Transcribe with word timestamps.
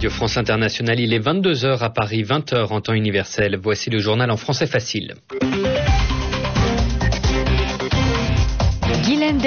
Radio 0.00 0.08
France 0.16 0.38
Internationale, 0.38 0.98
il 0.98 1.12
est 1.12 1.18
22h 1.18 1.80
à 1.80 1.90
Paris, 1.90 2.22
20h 2.22 2.72
en 2.72 2.80
temps 2.80 2.94
universel. 2.94 3.58
Voici 3.62 3.90
le 3.90 3.98
journal 3.98 4.30
en 4.30 4.38
français 4.38 4.66
facile. 4.66 5.12
Guylaine. 9.04 9.38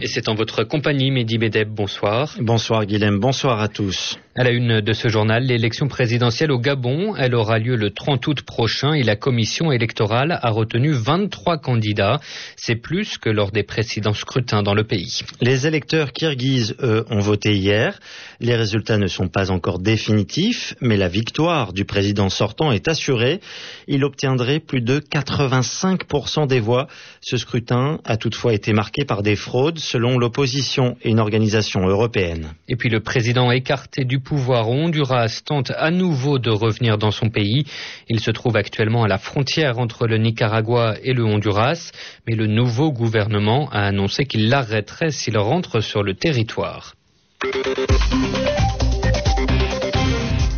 Et 0.00 0.06
c'est 0.06 0.28
en 0.28 0.34
votre 0.34 0.62
compagnie, 0.62 1.10
Mehdi 1.10 1.38
Bedeb, 1.38 1.70
bonsoir. 1.70 2.36
Bonsoir 2.40 2.86
Guilhem, 2.86 3.18
bonsoir 3.18 3.60
à 3.60 3.66
tous. 3.66 4.16
À 4.36 4.44
la 4.44 4.50
une 4.50 4.80
de 4.80 4.92
ce 4.92 5.08
journal, 5.08 5.42
l'élection 5.42 5.88
présidentielle 5.88 6.52
au 6.52 6.60
Gabon, 6.60 7.16
elle 7.16 7.34
aura 7.34 7.58
lieu 7.58 7.74
le 7.74 7.90
30 7.90 8.24
août 8.28 8.42
prochain 8.42 8.92
et 8.92 9.02
la 9.02 9.16
commission 9.16 9.72
électorale 9.72 10.38
a 10.40 10.50
retenu 10.50 10.92
23 10.92 11.58
candidats. 11.58 12.20
C'est 12.54 12.76
plus 12.76 13.18
que 13.18 13.30
lors 13.30 13.50
des 13.50 13.64
précédents 13.64 14.14
scrutins 14.14 14.62
dans 14.62 14.74
le 14.74 14.84
pays. 14.84 15.22
Les 15.40 15.66
électeurs 15.66 16.12
kirghizes, 16.12 16.76
eux, 16.80 17.04
ont 17.10 17.18
voté 17.18 17.56
hier. 17.56 17.98
Les 18.38 18.54
résultats 18.54 18.98
ne 18.98 19.08
sont 19.08 19.26
pas 19.26 19.50
encore 19.50 19.80
définitifs, 19.80 20.76
mais 20.80 20.96
la 20.96 21.08
victoire 21.08 21.72
du 21.72 21.84
président 21.84 22.28
sortant 22.28 22.70
est 22.70 22.86
assurée. 22.86 23.40
Il 23.88 24.04
obtiendrait 24.04 24.60
plus 24.60 24.82
de 24.82 25.00
85% 25.00 26.46
des 26.46 26.60
voix. 26.60 26.86
Ce 27.20 27.36
scrutin 27.36 27.98
a 28.04 28.16
toutefois 28.16 28.54
été 28.54 28.72
marqué 28.72 29.04
par 29.04 29.24
des 29.24 29.34
fraudes 29.34 29.80
selon 29.88 30.18
l'opposition 30.18 30.96
et 31.02 31.10
une 31.10 31.18
organisation 31.18 31.86
européenne. 31.86 32.52
Et 32.68 32.76
puis 32.76 32.90
le 32.90 33.00
président 33.00 33.50
écarté 33.50 34.04
du 34.04 34.20
pouvoir 34.20 34.68
Honduras 34.68 35.40
tente 35.44 35.72
à 35.76 35.90
nouveau 35.90 36.38
de 36.38 36.50
revenir 36.50 36.98
dans 36.98 37.10
son 37.10 37.30
pays. 37.30 37.64
Il 38.08 38.20
se 38.20 38.30
trouve 38.30 38.56
actuellement 38.56 39.04
à 39.04 39.08
la 39.08 39.18
frontière 39.18 39.78
entre 39.78 40.06
le 40.06 40.18
Nicaragua 40.18 40.96
et 41.02 41.14
le 41.14 41.24
Honduras, 41.24 41.92
mais 42.26 42.34
le 42.34 42.46
nouveau 42.46 42.92
gouvernement 42.92 43.70
a 43.70 43.80
annoncé 43.80 44.26
qu'il 44.26 44.48
l'arrêterait 44.48 45.10
s'il 45.10 45.38
rentre 45.38 45.80
sur 45.80 46.02
le 46.02 46.14
territoire. 46.14 46.94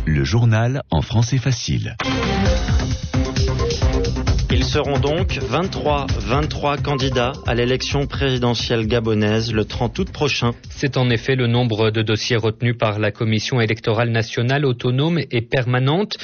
Le 0.05 0.23
journal 0.25 0.81
en 0.91 1.01
français 1.01 1.37
facile. 1.37 1.95
Seront 4.71 4.99
donc 4.99 5.33
23, 5.33 6.07
23 6.17 6.77
candidats 6.77 7.33
à 7.45 7.53
l'élection 7.55 8.07
présidentielle 8.07 8.87
gabonaise 8.87 9.51
le 9.51 9.65
30 9.65 9.99
août 9.99 10.09
prochain. 10.13 10.51
C'est 10.69 10.95
en 10.95 11.09
effet 11.09 11.35
le 11.35 11.47
nombre 11.47 11.91
de 11.91 12.01
dossiers 12.01 12.37
retenus 12.37 12.77
par 12.77 12.97
la 12.97 13.11
Commission 13.11 13.59
électorale 13.59 14.11
nationale 14.11 14.65
autonome 14.65 15.19
et 15.29 15.41
permanente. 15.41 16.15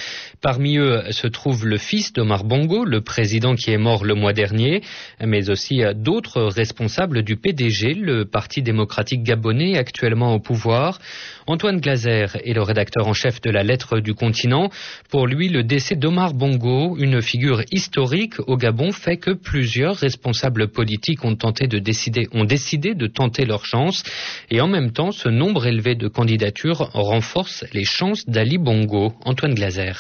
Parmi 0.42 0.78
eux 0.78 1.02
se 1.12 1.28
trouve 1.28 1.66
le 1.66 1.78
fils 1.78 2.14
d'Omar 2.14 2.46
Bongo, 2.46 2.86
le 2.86 3.02
président 3.02 3.54
qui 3.54 3.72
est 3.72 3.78
mort 3.78 4.06
le 4.06 4.16
mois 4.16 4.32
dernier, 4.32 4.82
mais 5.20 5.50
aussi 5.50 5.82
d'autres 5.96 6.44
responsables 6.44 7.24
du 7.24 7.36
PDG, 7.36 7.96
le 7.96 8.24
Parti 8.24 8.62
démocratique 8.62 9.24
gabonais 9.24 9.78
actuellement 9.78 10.34
au 10.34 10.40
pouvoir. 10.40 11.00
Antoine 11.48 11.82
Glaser 11.82 12.28
est 12.46 12.54
le 12.54 12.62
rédacteur 12.62 13.08
en 13.08 13.14
chef 13.14 13.42
de 13.42 13.50
la 13.50 13.64
Lettre 13.64 14.00
du 14.00 14.14
continent. 14.14 14.70
Pour 15.10 15.28
lui, 15.28 15.50
le 15.50 15.64
décès 15.64 15.96
d'Omar 15.96 16.34
Bongo, 16.34 16.96
une 16.98 17.22
figure 17.22 17.62
historique 17.72 18.37
au 18.48 18.58
Gabon 18.58 18.92
fait 18.92 19.18
que 19.18 19.32
plusieurs 19.32 19.96
responsables 19.96 20.68
politiques 20.68 21.24
ont 21.26 21.36
tenté 21.36 21.68
de 21.68 21.80
décider, 21.80 22.28
ont 22.34 22.46
décidé 22.46 22.96
de 22.96 23.08
tenter 23.08 23.46
leur 23.46 23.66
chance. 23.66 24.04
Et 24.50 24.62
en 24.62 24.68
même 24.68 24.92
temps, 24.92 25.12
ce 25.12 25.30
nombre 25.30 25.66
élevé 25.66 25.96
de 25.96 26.08
candidatures 26.08 26.90
renforce 26.94 27.66
les 27.74 27.86
chances 27.86 28.28
d'Ali 28.28 28.58
Bongo. 28.58 29.14
Antoine 29.26 29.54
Glaser. 29.54 29.94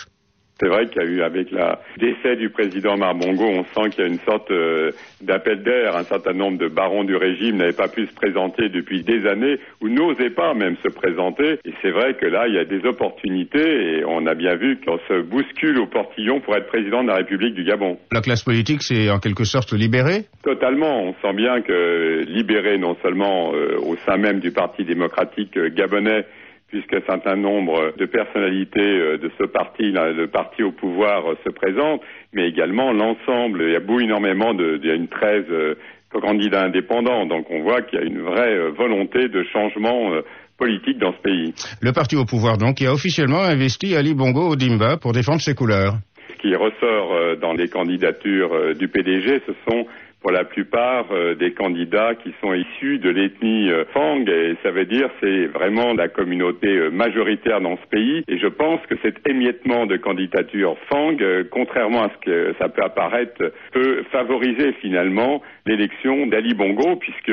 C'est 0.59 0.67
vrai 0.67 0.87
qu'il 0.87 1.01
y 1.01 1.05
a 1.05 1.07
eu, 1.07 1.21
avec 1.21 1.51
le 1.51 1.61
décès 1.99 2.35
du 2.35 2.49
président 2.49 2.97
Marbongo, 2.97 3.45
on 3.45 3.63
sent 3.63 3.91
qu'il 3.91 4.03
y 4.03 4.07
a 4.07 4.09
une 4.09 4.19
sorte 4.19 4.49
euh, 4.49 4.91
d'appel 5.21 5.61
d'air. 5.61 5.95
Un 5.95 6.03
certain 6.03 6.33
nombre 6.33 6.57
de 6.57 6.67
barons 6.67 7.03
du 7.03 7.15
régime 7.15 7.57
n'avaient 7.57 7.73
pas 7.73 7.87
pu 7.87 8.07
se 8.07 8.13
présenter 8.13 8.69
depuis 8.69 9.03
des 9.03 9.27
années 9.27 9.57
ou 9.81 9.89
n'osaient 9.89 10.31
pas 10.31 10.55
même 10.55 10.75
se 10.83 10.89
présenter. 10.89 11.59
Et 11.63 11.73
c'est 11.81 11.91
vrai 11.91 12.15
que 12.15 12.25
là, 12.25 12.47
il 12.47 12.55
y 12.55 12.59
a 12.59 12.65
des 12.65 12.83
opportunités 12.87 13.99
et 13.99 14.05
on 14.05 14.25
a 14.25 14.33
bien 14.33 14.55
vu 14.55 14.79
qu'on 14.83 14.97
se 15.07 15.21
bouscule 15.21 15.77
au 15.79 15.85
portillon 15.85 16.39
pour 16.39 16.55
être 16.55 16.67
président 16.67 17.03
de 17.03 17.09
la 17.09 17.17
République 17.17 17.53
du 17.53 17.63
Gabon. 17.63 17.97
La 18.11 18.21
classe 18.21 18.43
politique 18.43 18.81
s'est 18.81 19.11
en 19.11 19.19
quelque 19.19 19.43
sorte 19.43 19.73
libérée? 19.73 20.25
Totalement. 20.43 21.03
On 21.03 21.13
sent 21.21 21.33
bien 21.35 21.61
que 21.61 22.23
libérée 22.27 22.79
non 22.79 22.95
seulement 23.03 23.53
euh, 23.53 23.77
au 23.79 23.95
sein 23.97 24.17
même 24.17 24.39
du 24.39 24.51
Parti 24.51 24.85
démocratique 24.85 25.55
euh, 25.57 25.69
gabonais, 25.69 26.25
puisqu'un 26.67 26.99
certain 27.07 27.35
nombre 27.35 27.93
de 27.97 28.05
personnalités 28.05 28.79
euh, 28.81 29.17
de 29.17 29.31
ce 29.39 29.45
parti, 29.45 29.91
le 29.91 30.27
parti 30.27 30.63
au 30.63 30.71
pouvoir, 30.71 31.31
euh, 31.31 31.37
se 31.45 31.49
présentent, 31.49 32.01
mais 32.33 32.47
également 32.47 32.91
l'ensemble. 32.91 33.63
Il 33.63 33.73
y 33.73 33.75
a 33.75 33.79
beaucoup 33.79 34.01
énormément 34.01 34.53
de, 34.53 34.79
il 34.81 34.87
y 34.87 34.91
a 34.91 34.95
une 34.95 35.07
13 35.07 35.45
euh, 35.49 35.75
candidats 36.11 36.63
indépendants, 36.63 37.25
donc 37.25 37.45
on 37.49 37.61
voit 37.61 37.81
qu'il 37.81 37.99
y 37.99 38.01
a 38.01 38.05
une 38.05 38.21
vraie 38.21 38.71
volonté 38.71 39.27
de 39.27 39.43
changement 39.53 40.09
politique 40.57 40.97
dans 40.97 41.11
ce 41.11 41.21
pays. 41.21 41.53
Le 41.79 41.91
parti 41.91 42.15
au 42.15 42.25
pouvoir, 42.25 42.57
donc, 42.57 42.77
qui 42.77 42.87
a 42.87 42.93
officiellement 42.93 43.43
investi 43.43 43.95
Ali 43.95 44.15
Bongo 44.15 44.49
Odimba 44.49 44.97
pour 44.97 45.11
défendre 45.11 45.41
ses 45.41 45.53
couleurs. 45.53 45.93
Ce 46.31 46.41
qui 46.41 46.55
ressort 46.55 47.37
dans 47.39 47.53
les 47.53 47.67
candidatures 47.67 48.73
du 48.73 48.87
PDG, 48.87 49.41
ce 49.45 49.53
sont 49.69 49.85
pour 50.21 50.31
la 50.31 50.43
plupart 50.43 51.05
euh, 51.11 51.35
des 51.35 51.53
candidats 51.53 52.15
qui 52.15 52.33
sont 52.41 52.53
issus 52.53 52.99
de 52.99 53.09
l'ethnie 53.09 53.69
euh, 53.69 53.85
Fang 53.93 54.25
et 54.25 54.55
ça 54.63 54.71
veut 54.71 54.85
dire 54.85 55.09
c'est 55.21 55.45
vraiment 55.45 55.93
la 55.93 56.07
communauté 56.07 56.67
euh, 56.67 56.89
majoritaire 56.89 57.61
dans 57.61 57.77
ce 57.77 57.87
pays 57.89 58.23
et 58.27 58.37
je 58.37 58.47
pense 58.47 58.81
que 58.87 58.95
cet 59.03 59.27
émiettement 59.27 59.85
de 59.85 59.95
candidature 59.97 60.75
Fang, 60.89 61.15
contrairement 61.51 62.03
à 62.03 62.09
ce 62.09 62.25
que 62.25 62.55
ça 62.59 62.69
peut 62.69 62.83
apparaître, 62.83 63.53
peut 63.71 64.03
favoriser 64.11 64.73
finalement 64.81 65.41
l'élection 65.65 66.27
d'Ali 66.27 66.53
Bongo 66.53 66.95
puisque 66.95 67.31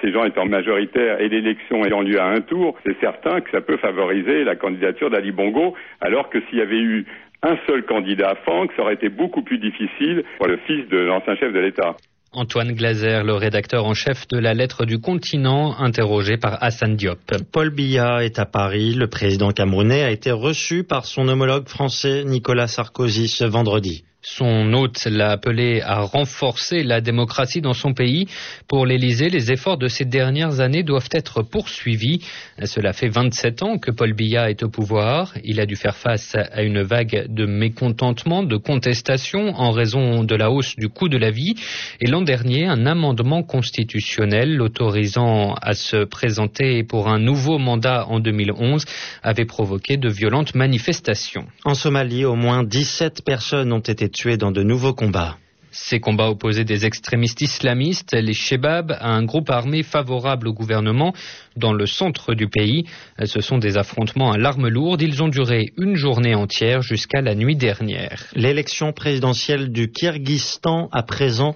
ces 0.00 0.12
gens 0.12 0.24
étant 0.24 0.46
majoritaires 0.46 1.20
et 1.20 1.28
l'élection 1.28 1.84
ayant 1.84 2.00
lieu 2.00 2.20
à 2.20 2.26
un 2.26 2.40
tour, 2.40 2.76
c'est 2.84 2.98
certain 3.00 3.40
que 3.40 3.50
ça 3.50 3.60
peut 3.60 3.76
favoriser 3.76 4.44
la 4.44 4.56
candidature 4.56 5.10
d'Ali 5.10 5.32
Bongo 5.32 5.74
alors 6.00 6.30
que 6.30 6.40
s'il 6.48 6.58
y 6.58 6.62
avait 6.62 6.80
eu 6.80 7.04
un 7.42 7.56
seul 7.66 7.84
candidat 7.84 8.36
Fang, 8.44 8.66
ça 8.76 8.82
aurait 8.82 8.94
été 8.94 9.08
beaucoup 9.08 9.42
plus 9.42 9.58
difficile 9.58 10.24
pour 10.38 10.46
le 10.46 10.56
fils 10.66 10.88
de 10.88 10.98
l'ancien 10.98 11.36
chef 11.36 11.52
de 11.52 11.60
l'État. 11.60 11.96
Antoine 12.34 12.72
Glaser, 12.72 13.22
le 13.24 13.34
rédacteur 13.34 13.84
en 13.84 13.92
chef 13.92 14.26
de 14.28 14.38
la 14.38 14.54
lettre 14.54 14.86
du 14.86 14.98
continent, 14.98 15.78
interrogé 15.78 16.38
par 16.38 16.62
Hassan 16.62 16.96
Diop. 16.96 17.18
Paul 17.52 17.68
Biya 17.68 18.24
est 18.24 18.38
à 18.38 18.46
Paris. 18.46 18.94
Le 18.94 19.06
président 19.06 19.50
camerounais 19.50 20.02
a 20.02 20.10
été 20.10 20.30
reçu 20.30 20.82
par 20.82 21.04
son 21.04 21.28
homologue 21.28 21.68
français 21.68 22.24
Nicolas 22.24 22.68
Sarkozy 22.68 23.28
ce 23.28 23.44
vendredi. 23.44 24.04
Son 24.24 24.72
hôte 24.72 25.04
l'a 25.06 25.30
appelé 25.30 25.80
à 25.80 26.02
renforcer 26.02 26.84
la 26.84 27.00
démocratie 27.00 27.60
dans 27.60 27.72
son 27.72 27.92
pays. 27.92 28.28
Pour 28.68 28.86
l'Élysée, 28.86 29.28
les 29.28 29.50
efforts 29.50 29.78
de 29.78 29.88
ces 29.88 30.04
dernières 30.04 30.60
années 30.60 30.84
doivent 30.84 31.08
être 31.10 31.42
poursuivis. 31.42 32.24
Cela 32.64 32.92
fait 32.92 33.08
27 33.08 33.64
ans 33.64 33.78
que 33.78 33.90
Paul 33.90 34.12
Biya 34.12 34.48
est 34.48 34.62
au 34.62 34.68
pouvoir. 34.68 35.34
Il 35.42 35.58
a 35.58 35.66
dû 35.66 35.74
faire 35.74 35.96
face 35.96 36.36
à 36.36 36.62
une 36.62 36.82
vague 36.82 37.26
de 37.28 37.46
mécontentement, 37.46 38.44
de 38.44 38.56
contestation 38.56 39.56
en 39.56 39.72
raison 39.72 40.22
de 40.22 40.36
la 40.36 40.52
hausse 40.52 40.76
du 40.76 40.88
coût 40.88 41.08
de 41.08 41.18
la 41.18 41.32
vie. 41.32 41.56
Et 42.00 42.06
l'an 42.06 42.22
dernier, 42.22 42.66
un 42.66 42.86
amendement 42.86 43.42
constitutionnel 43.42 44.54
l'autorisant 44.54 45.54
à 45.60 45.74
se 45.74 46.04
présenter 46.04 46.84
pour 46.84 47.08
un 47.08 47.18
nouveau 47.18 47.58
mandat 47.58 48.06
en 48.06 48.20
2011 48.20 48.84
avait 49.24 49.46
provoqué 49.46 49.96
de 49.96 50.08
violentes 50.08 50.54
manifestations. 50.54 51.46
En 51.64 51.74
Somalie, 51.74 52.24
au 52.24 52.36
moins 52.36 52.62
17 52.62 53.24
personnes 53.24 53.72
ont 53.72 53.80
été 53.80 54.11
tués 54.12 54.36
dans 54.36 54.52
de 54.52 54.62
nouveaux 54.62 54.94
combats. 54.94 55.38
Ces 55.74 56.00
combats 56.00 56.28
opposaient 56.28 56.64
des 56.64 56.84
extrémistes 56.84 57.40
islamistes, 57.40 58.12
les 58.12 58.34
Shebab, 58.34 58.92
à 58.92 59.08
un 59.08 59.24
groupe 59.24 59.48
armé 59.48 59.82
favorable 59.82 60.48
au 60.48 60.52
gouvernement 60.52 61.14
dans 61.56 61.72
le 61.72 61.86
centre 61.86 62.34
du 62.34 62.46
pays. 62.46 62.84
Ce 63.24 63.40
sont 63.40 63.56
des 63.56 63.78
affrontements 63.78 64.32
à 64.32 64.38
l'arme 64.38 64.68
lourde. 64.68 65.00
Ils 65.00 65.22
ont 65.22 65.28
duré 65.28 65.72
une 65.78 65.96
journée 65.96 66.34
entière 66.34 66.82
jusqu'à 66.82 67.22
la 67.22 67.34
nuit 67.34 67.56
dernière. 67.56 68.24
L'élection 68.34 68.92
présidentielle 68.92 69.72
du 69.72 69.90
Kyrgyzstan 69.90 70.90
à 70.92 71.02
présent, 71.02 71.54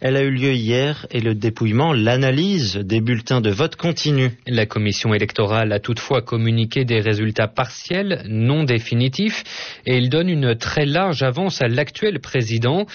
elle 0.00 0.16
a 0.16 0.22
eu 0.22 0.30
lieu 0.30 0.52
hier 0.52 1.06
et 1.10 1.20
le 1.20 1.34
dépouillement, 1.34 1.92
l'analyse 1.92 2.76
des 2.76 3.00
bulletins 3.00 3.40
de 3.40 3.50
vote 3.50 3.74
continue. 3.74 4.30
La 4.46 4.66
commission 4.66 5.12
électorale 5.12 5.72
a 5.72 5.80
toutefois 5.80 6.22
communiqué 6.22 6.84
des 6.84 7.00
résultats 7.00 7.48
partiels, 7.48 8.22
non 8.28 8.62
définitifs, 8.62 9.42
et 9.86 9.96
il 9.96 10.08
donne 10.08 10.28
une 10.28 10.54
très 10.54 10.86
large 10.86 11.24
avance 11.24 11.62
à 11.62 11.68
l'actuel 11.68 12.20
président. 12.20 12.86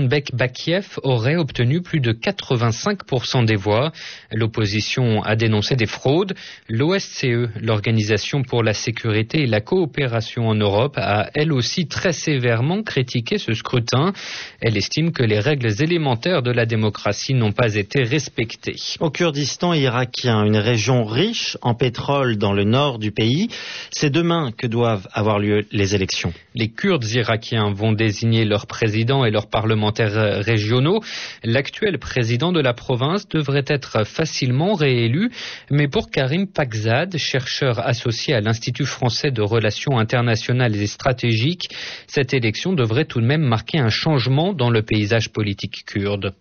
Kourmanbek 0.00 0.34
Bakiev 0.34 0.98
aurait 1.02 1.36
obtenu 1.36 1.82
plus 1.82 2.00
de 2.00 2.12
85% 2.12 3.44
des 3.44 3.56
voix. 3.56 3.92
L'opposition 4.32 5.22
a 5.22 5.36
dénoncé 5.36 5.76
des 5.76 5.86
fraudes. 5.86 6.34
L'OSCE, 6.68 7.50
l'Organisation 7.60 8.42
pour 8.42 8.62
la 8.62 8.72
sécurité 8.72 9.42
et 9.42 9.46
la 9.46 9.60
coopération 9.60 10.48
en 10.48 10.54
Europe, 10.54 10.94
a 10.96 11.28
elle 11.34 11.52
aussi 11.52 11.86
très 11.86 12.12
sévèrement 12.12 12.82
critiqué 12.82 13.36
ce 13.36 13.52
scrutin. 13.52 14.12
Elle 14.60 14.76
estime 14.78 15.12
que 15.12 15.22
les 15.22 15.38
règles 15.38 15.82
élémentaires 15.82 16.42
de 16.42 16.50
la 16.50 16.64
démocratie 16.64 17.34
n'ont 17.34 17.52
pas 17.52 17.74
été 17.74 18.02
respectées. 18.02 18.76
Au 19.00 19.10
Kurdistan 19.10 19.74
irakien, 19.74 20.44
une 20.44 20.56
région 20.56 21.04
riche 21.04 21.58
en 21.60 21.74
pétrole 21.74 22.38
dans 22.38 22.54
le 22.54 22.64
nord 22.64 22.98
du 22.98 23.10
pays, 23.10 23.48
c'est 23.90 24.10
demain 24.10 24.50
que 24.56 24.66
doivent 24.66 25.08
avoir 25.12 25.38
lieu 25.38 25.66
les 25.72 25.94
élections. 25.94 26.32
Les 26.54 26.68
Kurdes 26.68 27.08
irakiens 27.10 27.72
vont 27.72 27.92
désigner 27.92 28.44
leur 28.44 28.66
président 28.66 29.24
et 29.24 29.30
leur 29.30 29.48
parlement 29.48 29.89
régionaux. 29.98 31.00
L'actuel 31.42 31.98
président 31.98 32.52
de 32.52 32.60
la 32.60 32.74
province 32.74 33.28
devrait 33.28 33.64
être 33.66 34.04
facilement 34.06 34.74
réélu, 34.74 35.30
mais 35.70 35.88
pour 35.88 36.10
Karim 36.10 36.46
Pakzad, 36.46 37.16
chercheur 37.16 37.80
associé 37.86 38.34
à 38.34 38.40
l'Institut 38.40 38.86
français 38.86 39.30
de 39.30 39.42
relations 39.42 39.98
internationales 39.98 40.76
et 40.76 40.86
stratégiques, 40.86 41.68
cette 42.06 42.34
élection 42.34 42.72
devrait 42.72 43.06
tout 43.06 43.20
de 43.20 43.26
même 43.26 43.42
marquer 43.42 43.78
un 43.78 43.90
changement 43.90 44.52
dans 44.52 44.70
le 44.70 44.82
paysage 44.82 45.30
politique 45.30 45.84
kurde. 45.86 46.34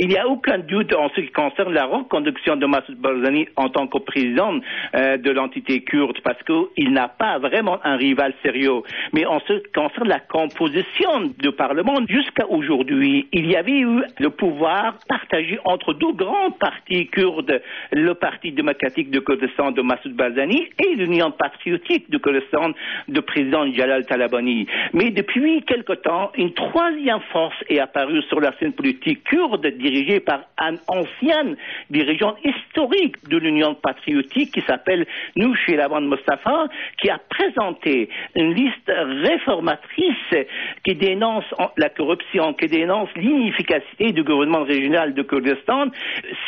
Il 0.00 0.06
n'y 0.06 0.16
a 0.16 0.28
aucun 0.28 0.58
doute 0.58 0.94
en 0.94 1.08
ce 1.08 1.20
qui 1.20 1.32
concerne 1.32 1.72
la 1.74 1.84
reconduction 1.84 2.54
de 2.54 2.66
Massoud 2.66 2.96
Barzani 2.98 3.48
en 3.56 3.68
tant 3.68 3.88
que 3.88 3.98
président 3.98 4.60
euh, 4.94 5.16
de 5.16 5.30
l'entité 5.32 5.80
kurde, 5.80 6.20
parce 6.22 6.40
qu'il 6.44 6.92
n'a 6.92 7.08
pas 7.08 7.40
vraiment 7.40 7.80
un 7.82 7.96
rival 7.96 8.32
sérieux. 8.44 8.82
Mais 9.12 9.26
en 9.26 9.40
ce 9.40 9.54
qui 9.54 9.72
concerne 9.72 10.06
la 10.06 10.20
composition 10.20 11.32
du 11.36 11.50
Parlement, 11.50 11.96
jusqu'à 12.08 12.46
aujourd'hui, 12.48 13.26
il 13.32 13.50
y 13.50 13.56
avait 13.56 13.80
eu 13.80 14.04
le 14.20 14.30
pouvoir 14.30 14.98
partagé 15.08 15.58
entre 15.64 15.94
deux 15.94 16.12
grands 16.12 16.52
partis 16.52 17.08
kurdes, 17.08 17.60
le 17.90 18.14
Parti 18.14 18.52
démocratique 18.52 19.10
de 19.10 19.18
Kurdistan 19.18 19.72
de 19.72 19.82
Massoud 19.82 20.14
Barzani 20.14 20.68
et 20.78 20.94
l'Union 20.94 21.32
patriotique 21.32 22.08
de 22.08 22.18
Kurdistan 22.18 22.70
de 23.08 23.18
président 23.18 23.68
Jalal 23.72 24.06
Talabani. 24.06 24.68
Mais 24.92 25.10
depuis 25.10 25.62
quelque 25.62 25.94
temps, 25.94 26.30
une 26.36 26.54
troisième 26.54 27.20
force 27.32 27.56
est 27.68 27.80
apparue 27.80 28.22
sur 28.28 28.38
la 28.38 28.56
scène 28.60 28.74
politique 28.74 29.24
kurde 29.24 29.66
dirigé 29.90 30.20
par 30.20 30.40
un 30.58 30.74
ancien 30.88 31.54
dirigeant 31.90 32.36
historique 32.44 33.16
de 33.28 33.38
l'Union 33.38 33.74
patriotique 33.74 34.52
qui 34.52 34.60
s'appelle 34.62 35.06
Nouchilavan 35.36 36.02
Mustafa, 36.02 36.66
qui 37.00 37.10
a 37.10 37.18
présenté 37.28 38.08
une 38.34 38.54
liste 38.54 38.90
réformatrice 38.90 40.46
qui 40.84 40.94
dénonce 40.94 41.44
la 41.76 41.88
corruption, 41.88 42.54
qui 42.54 42.66
dénonce 42.66 43.08
l'inefficacité 43.16 44.12
du 44.12 44.22
gouvernement 44.22 44.64
régional 44.64 45.14
de 45.14 45.22
Kurdistan. 45.22 45.86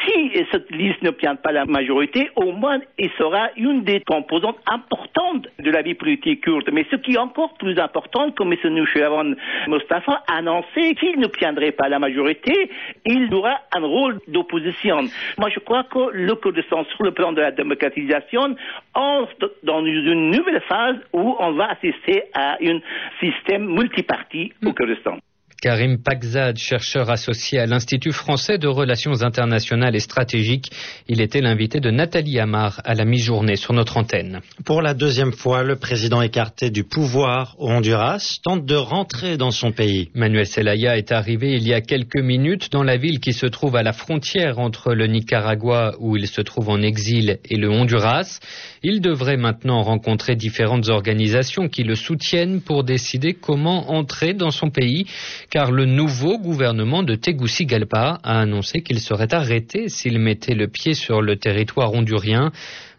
Si 0.05 0.33
cette 0.51 0.71
liste 0.71 1.03
n'obtient 1.03 1.37
pas 1.37 1.53
la 1.53 1.65
majorité, 1.65 2.31
au 2.37 2.53
moins 2.53 2.81
il 2.99 3.11
sera 3.19 3.49
une 3.57 3.83
des 3.85 4.01
composantes 4.01 4.59
importantes 4.67 5.47
de 5.59 5.71
la 5.71 5.83
vie 5.83 5.95
politique 5.95 6.43
kurde. 6.43 6.71
Mais 6.73 6.87
ce 6.91 6.97
qui 6.97 7.15
est 7.15 7.19
encore 7.19 7.55
plus 7.55 7.79
important, 7.79 8.31
comme 8.33 8.53
M. 8.53 8.75
Nouchilavan 8.75 9.35
Mustafa 9.69 10.23
a 10.27 10.39
annoncé 10.39 10.95
qu'il 10.99 11.19
n'obtiendrait 11.19 11.73
pas 11.73 11.89
la 11.89 11.99
majorité, 11.99 12.71
il 13.21 13.35
aura 13.35 13.61
un 13.73 13.81
rôle 13.81 14.21
d'opposition. 14.29 15.03
Moi, 15.39 15.51
je 15.51 15.61
crois 15.61 15.85
que 15.85 16.11
le 16.13 16.35
Kurdistan, 16.35 16.85
sur 16.85 17.05
le 17.05 17.13
plan 17.13 17.33
de 17.33 17.41
la 17.41 17.51
démocratisation, 17.51 18.57
entre 18.95 19.53
dans 19.63 19.85
une 19.85 20.31
nouvelle 20.31 20.63
phase 20.63 20.97
où 21.13 21.37
on 21.39 21.53
va 21.53 21.71
assister 21.71 22.25
à 22.35 22.57
un 22.63 22.81
système 23.21 23.67
multiparti 23.67 24.53
au 24.65 24.73
Kurdistan. 24.73 25.19
Karim 25.61 26.03
Pakzad, 26.03 26.57
chercheur 26.57 27.11
associé 27.11 27.59
à 27.59 27.67
l'Institut 27.67 28.13
français 28.13 28.57
de 28.57 28.67
relations 28.67 29.23
internationales 29.23 29.95
et 29.95 30.01
stratégiques. 30.01 30.71
Il 31.07 31.21
était 31.21 31.43
l'invité 31.43 31.81
de 31.81 31.91
Nathalie 31.91 32.39
Amar 32.39 32.81
à 32.85 32.95
la 32.95 33.05
mi-journée 33.05 33.57
sur 33.57 33.75
notre 33.75 33.99
antenne. 33.99 34.41
Pour 34.65 34.81
la 34.81 34.95
deuxième 34.95 35.33
fois, 35.33 35.63
le 35.63 35.77
président 35.77 36.23
écarté 36.23 36.71
du 36.71 36.85
pouvoir 36.85 37.57
au 37.59 37.69
Honduras 37.69 38.39
tente 38.43 38.65
de 38.65 38.75
rentrer 38.75 39.37
dans 39.37 39.51
son 39.51 39.71
pays. 39.71 40.09
Manuel 40.15 40.47
Zelaya 40.47 40.97
est 40.97 41.13
arrivé 41.13 41.53
il 41.53 41.69
y 41.69 41.75
a 41.75 41.83
quelques 41.83 42.17
minutes 42.17 42.73
dans 42.73 42.83
la 42.83 42.97
ville 42.97 43.21
qui 43.21 43.35
se 43.35 43.45
trouve 43.45 43.77
à 43.77 43.83
la 43.83 43.93
frontière 43.93 44.59
entre 44.61 44.95
le 44.95 45.09
Nicaragua, 45.09 45.95
où 45.99 46.17
il 46.17 46.27
se 46.27 46.41
trouve 46.41 46.71
en 46.71 46.81
exil, 46.81 47.39
et 47.45 47.57
le 47.57 47.69
Honduras. 47.69 48.41
Il 48.83 49.03
devrait 49.03 49.37
maintenant 49.37 49.83
rencontrer 49.83 50.37
différentes 50.37 50.89
organisations 50.89 51.69
qui 51.69 51.83
le 51.83 51.97
soutiennent 51.97 52.63
pour 52.63 52.83
décider 52.83 53.35
comment 53.35 53.91
entrer 53.91 54.33
dans 54.33 54.51
son 54.51 54.71
pays 54.71 55.05
car 55.51 55.73
le 55.73 55.85
nouveau 55.85 56.39
gouvernement 56.39 57.03
de 57.03 57.17
Tegucigalpa 57.17 58.21
a 58.23 58.41
annoncé 58.41 58.83
qu'il 58.83 59.01
serait 59.01 59.35
arrêté 59.35 59.89
s'il 59.89 60.19
mettait 60.21 60.55
le 60.55 60.69
pied 60.69 60.95
sur 60.95 61.21
le 61.21 61.37
territoire 61.37 61.93
hondurien. 61.93 62.53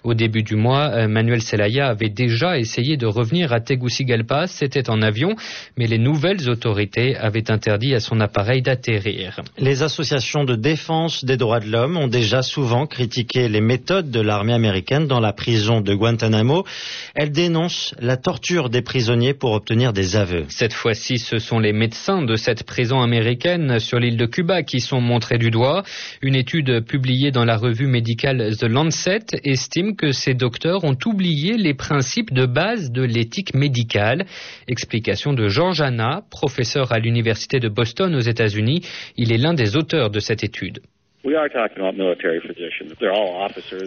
Au 0.03 0.15
début 0.15 0.41
du 0.41 0.55
mois, 0.55 0.89
euh, 0.93 1.07
Manuel 1.07 1.41
Zelaya 1.41 1.87
avait 1.87 2.09
déjà 2.09 2.57
essayé 2.57 2.97
de 2.97 3.05
revenir 3.05 3.53
à 3.53 3.59
Tegucigalpa, 3.59 4.47
c'était 4.47 4.89
en 4.89 5.03
avion, 5.03 5.35
mais 5.77 5.85
les 5.85 5.99
nouvelles 5.99 6.49
autorités 6.49 7.15
avaient 7.15 7.51
interdit 7.51 7.93
à 7.93 7.99
son 7.99 8.19
appareil 8.19 8.63
d'atterrir. 8.63 9.41
Les 9.59 9.83
associations 9.83 10.43
de 10.43 10.55
défense 10.55 11.23
des 11.23 11.37
droits 11.37 11.59
de 11.59 11.69
l'homme 11.69 11.97
ont 11.97 12.07
déjà 12.07 12.41
souvent 12.41 12.87
critiqué 12.87 13.47
les 13.47 13.61
méthodes 13.61 14.09
de 14.09 14.21
l'armée 14.21 14.53
américaine 14.53 15.05
dans 15.05 15.19
la 15.19 15.33
prison 15.33 15.81
de 15.81 15.93
Guantanamo. 15.93 16.65
Elles 17.13 17.31
dénoncent 17.31 17.93
la 17.99 18.17
torture 18.17 18.71
des 18.71 18.81
prisonniers 18.81 19.35
pour 19.35 19.51
obtenir 19.51 19.93
des 19.93 20.15
aveux. 20.15 20.45
Cette 20.49 20.73
fois-ci, 20.73 21.19
ce 21.19 21.37
sont 21.37 21.59
les 21.59 21.73
médecins 21.73 22.23
de 22.23 22.35
cette 22.35 22.63
prison 22.63 23.01
américaine 23.01 23.77
sur 23.77 23.99
l'île 23.99 24.17
de 24.17 24.25
Cuba 24.25 24.63
qui 24.63 24.79
sont 24.79 24.99
montrés 24.99 25.37
du 25.37 25.51
doigt. 25.51 25.83
Une 26.23 26.35
étude 26.35 26.83
publiée 26.85 27.29
dans 27.29 27.45
la 27.45 27.57
revue 27.57 27.87
médicale 27.87 28.55
The 28.57 28.63
Lancet 28.63 29.25
estime 29.43 29.90
que 29.95 30.11
ces 30.11 30.33
docteurs 30.33 30.83
ont 30.83 30.97
oublié 31.05 31.57
les 31.57 31.73
principes 31.73 32.33
de 32.33 32.45
base 32.45 32.91
de 32.91 33.01
l'éthique 33.01 33.53
médicale. 33.53 34.25
Explication 34.67 35.33
de 35.33 35.47
George 35.47 35.81
Anna, 35.81 36.23
professeur 36.29 36.91
à 36.91 36.99
l'Université 36.99 37.59
de 37.59 37.69
Boston 37.69 38.15
aux 38.15 38.19
États-Unis. 38.19 38.81
Il 39.17 39.31
est 39.31 39.37
l'un 39.37 39.53
des 39.53 39.75
auteurs 39.75 40.09
de 40.09 40.19
cette 40.19 40.43
étude. 40.43 40.81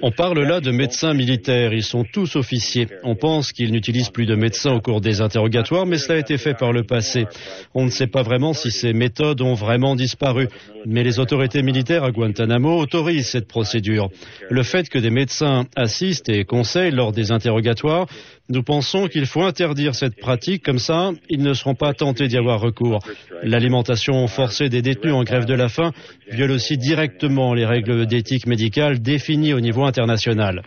On 0.03 0.11
parle 0.13 0.41
là 0.43 0.61
de 0.61 0.71
médecins 0.71 1.15
militaires, 1.15 1.73
ils 1.73 1.83
sont 1.83 2.05
tous 2.05 2.37
officiers. 2.37 2.87
On 3.03 3.17
pense 3.17 3.53
qu'ils 3.53 3.73
n'utilisent 3.73 4.11
plus 4.11 4.27
de 4.27 4.37
médecins 4.37 4.73
au 4.73 4.81
cours 4.81 5.01
des 5.01 5.21
interrogatoires, 5.21 5.85
mais 5.85 5.99
cela 5.99 6.17
a 6.17 6.21
été 6.21 6.39
fait 6.39 6.55
par 6.55 6.73
le 6.73 6.85
passé. 6.85 7.27
On 7.75 7.85
ne 7.85 7.91
sait 7.91 8.07
pas 8.07 8.23
vraiment 8.23 8.53
si 8.53 8.71
ces 8.71 8.93
méthodes 8.93 9.41
ont 9.41 9.55
vraiment 9.55 9.97
disparu, 9.97 10.47
mais 10.87 11.03
les 11.03 11.19
autorités 11.19 11.63
militaires 11.63 12.05
à 12.05 12.13
Guantanamo 12.13 12.79
autorisent 12.79 13.31
cette 13.31 13.49
procédure. 13.49 14.11
Le 14.49 14.63
fait 14.63 14.89
que 14.89 14.99
des 14.99 15.11
médecins 15.11 15.65
assistent 15.75 16.29
et 16.29 16.45
conseillent 16.45 16.93
lors 16.93 17.11
des 17.11 17.33
interrogatoires 17.33 18.07
nous 18.51 18.63
pensons 18.63 19.09
qu'il 19.09 19.25
faut 19.25 19.43
interdire 19.43 19.95
cette 19.95 20.17
pratique, 20.17 20.63
comme 20.63 20.79
ça, 20.79 21.13
ils 21.31 21.43
ne 21.43 21.55
seront 21.55 21.75
pas 21.75 21.95
tentés 21.95 22.29
d'y 22.29 22.37
avoir 22.37 22.61
recours. 22.61 22.99
L'alimentation 23.43 24.27
forcée 24.27 24.69
des 24.69 24.83
détenus 24.83 25.15
en 25.15 25.25
grève 25.25 25.47
de 25.47 25.55
la 25.55 25.69
faim 25.69 25.93
viole 26.31 26.51
aussi 26.51 26.77
directement 26.77 27.55
les 27.55 27.65
règles 27.65 28.07
d'éthique 28.07 28.47
médicale 28.47 29.01
définies 29.01 29.55
au 29.55 29.61
niveau 29.61 29.85
international. 29.85 30.63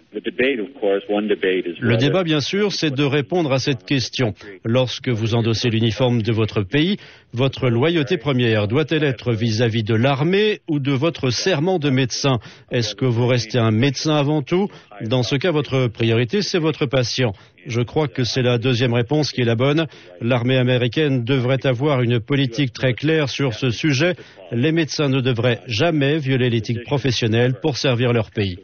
Le 1.80 1.98
débat, 1.98 2.24
bien 2.24 2.40
sûr, 2.40 2.72
c'est 2.72 2.94
de 2.94 3.04
répondre 3.04 3.52
à 3.52 3.60
cette 3.60 3.84
question. 3.86 4.34
Lorsque 4.64 5.10
vous 5.10 5.36
endossez 5.36 5.70
l'uniforme 5.70 6.22
de 6.22 6.32
votre 6.32 6.64
pays, 6.64 6.98
votre 7.34 7.70
loyauté 7.70 8.18
première 8.18 8.68
doit-elle 8.68 9.04
être 9.04 9.34
vis-à-vis 9.34 9.84
de 9.84 9.94
l'armée 9.96 10.60
ou 10.68 10.80
de 10.80 10.92
votre 10.92 11.30
serment 11.30 11.78
de 11.78 11.90
médecin? 11.90 12.40
Est-ce 12.72 12.96
que 12.96 13.06
vous 13.06 13.28
restez 13.28 13.60
un 13.60 13.72
médecin 13.72 14.16
avant 14.16 14.42
tout? 14.42 14.68
Dans 15.02 15.24
ce 15.24 15.36
cas, 15.36 15.52
votre 15.52 15.88
priorité, 15.88 16.42
c'est 16.42 16.60
votre 16.60 16.86
patient. 16.86 17.34
Je 17.68 17.82
crois 17.82 18.08
que 18.08 18.24
c'est 18.24 18.42
la 18.42 18.58
deuxième 18.58 18.94
réponse 18.94 19.32
qui 19.32 19.42
est 19.42 19.46
la 19.46 19.56
bonne. 19.56 19.88
L'armée 20.22 20.58
américaine 20.58 21.26
devrait 21.26 21.66
avoir 21.66 22.02
une 22.02 22.20
politique 22.22 22.72
très 22.72 22.94
claire 22.94 23.30
sur 23.30 23.54
ce 23.54 23.70
sujet. 23.70 24.14
Les 24.52 24.72
médecins 24.72 25.10
ne 25.10 25.20
devraient 25.20 25.60
jamais 25.68 26.18
violer 26.18 26.50
l'éthique 26.50 26.84
professionnelle 26.84 27.56
pour 27.62 27.76
servir 27.78 28.14
leur 28.14 28.32
pays. 28.32 28.58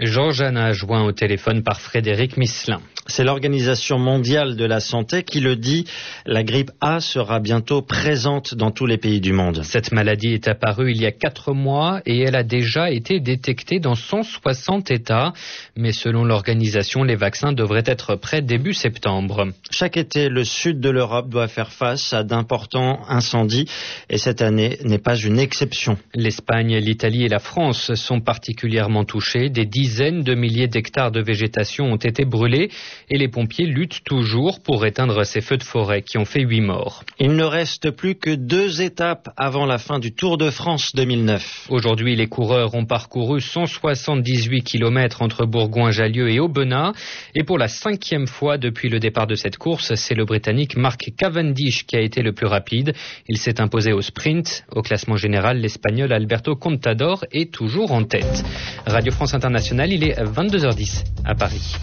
Jean-Jeanne 0.00 0.56
a 0.56 0.72
joint 0.72 1.04
au 1.04 1.12
téléphone 1.12 1.62
par 1.62 1.80
Frédéric 1.80 2.36
Misselin. 2.36 2.80
C'est 3.06 3.22
l'Organisation 3.22 3.98
mondiale 3.98 4.56
de 4.56 4.64
la 4.64 4.80
santé 4.80 5.24
qui 5.24 5.40
le 5.40 5.56
dit. 5.56 5.84
La 6.24 6.42
grippe 6.42 6.70
A 6.80 7.00
sera 7.00 7.38
bientôt 7.38 7.82
présente 7.82 8.54
dans 8.54 8.70
tous 8.70 8.86
les 8.86 8.96
pays 8.96 9.20
du 9.20 9.32
monde. 9.32 9.62
Cette 9.62 9.92
maladie 9.92 10.32
est 10.32 10.48
apparue 10.48 10.90
il 10.90 11.00
y 11.00 11.06
a 11.06 11.12
quatre 11.12 11.52
mois 11.52 12.00
et 12.06 12.18
elle 12.20 12.34
a 12.34 12.42
déjà 12.42 12.90
été 12.90 13.20
détectée 13.20 13.78
dans 13.78 13.94
160 13.94 14.90
États. 14.90 15.32
Mais 15.76 15.92
selon 15.92 16.24
l'organisation, 16.24 17.04
les 17.04 17.14
vaccins 17.14 17.52
devraient 17.52 17.84
être 17.84 18.16
prêts 18.16 18.40
début 18.40 18.72
septembre. 18.72 19.48
Chaque 19.70 19.98
été, 19.98 20.30
le 20.30 20.42
sud 20.42 20.80
de 20.80 20.88
l'Europe 20.88 21.28
doit 21.28 21.46
faire 21.46 21.70
face 21.70 22.14
à 22.14 22.24
d'importants 22.24 23.02
incendies 23.08 23.66
et 24.08 24.16
cette 24.16 24.40
année 24.40 24.78
n'est 24.82 24.98
pas 24.98 25.16
une 25.16 25.38
exception. 25.38 25.98
L'Espagne, 26.14 26.78
l'Italie 26.78 27.26
et 27.26 27.28
la 27.28 27.38
France 27.38 27.94
sont 27.94 28.20
particulièrement 28.20 29.04
touchés. 29.04 29.50
Des 29.50 29.66
dizaines 29.84 30.22
de 30.22 30.34
milliers 30.34 30.66
d'hectares 30.66 31.10
de 31.10 31.20
végétation 31.20 31.92
ont 31.92 31.96
été 31.96 32.24
brûlés 32.24 32.70
et 33.10 33.18
les 33.18 33.28
pompiers 33.28 33.66
luttent 33.66 34.02
toujours 34.02 34.62
pour 34.62 34.86
éteindre 34.86 35.26
ces 35.26 35.42
feux 35.42 35.58
de 35.58 35.62
forêt 35.62 36.00
qui 36.00 36.16
ont 36.16 36.24
fait 36.24 36.40
huit 36.40 36.62
morts. 36.62 37.02
Il 37.20 37.36
ne 37.36 37.44
reste 37.44 37.90
plus 37.90 38.14
que 38.14 38.34
deux 38.34 38.80
étapes 38.80 39.28
avant 39.36 39.66
la 39.66 39.76
fin 39.76 39.98
du 39.98 40.14
Tour 40.14 40.38
de 40.38 40.48
France 40.48 40.92
2009. 40.94 41.66
Aujourd'hui, 41.68 42.16
les 42.16 42.28
coureurs 42.28 42.74
ont 42.74 42.86
parcouru 42.86 43.42
178 43.42 44.62
km 44.62 45.20
entre 45.20 45.44
Bourgoin-Jallieu 45.44 46.30
et 46.30 46.40
Aubenas. 46.40 46.94
Et 47.34 47.44
pour 47.44 47.58
la 47.58 47.68
cinquième 47.68 48.26
fois 48.26 48.56
depuis 48.56 48.88
le 48.88 49.00
départ 49.00 49.26
de 49.26 49.34
cette 49.34 49.58
course, 49.58 49.92
c'est 49.96 50.14
le 50.14 50.24
Britannique 50.24 50.78
Mark 50.78 51.10
Cavendish 51.14 51.84
qui 51.84 51.96
a 51.96 52.00
été 52.00 52.22
le 52.22 52.32
plus 52.32 52.46
rapide. 52.46 52.94
Il 53.28 53.36
s'est 53.36 53.60
imposé 53.60 53.92
au 53.92 54.00
sprint. 54.00 54.64
Au 54.72 54.80
classement 54.80 55.16
général, 55.16 55.58
l'Espagnol 55.58 56.10
Alberto 56.10 56.56
Contador 56.56 57.26
est 57.32 57.52
toujours 57.52 57.92
en 57.92 58.04
tête. 58.04 58.42
Radio 58.86 59.12
France 59.12 59.34
Internationale, 59.74 59.92
il 59.92 60.04
est 60.04 60.14
22h10 60.22 61.04
à 61.24 61.34
Paris. 61.34 61.76